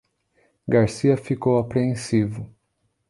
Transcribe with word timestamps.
Garcia 0.67 1.15
ficou 1.15 1.59
apreensivo. 1.59 2.51